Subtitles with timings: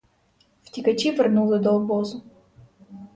[0.63, 2.23] Втікачі вернули до обозу.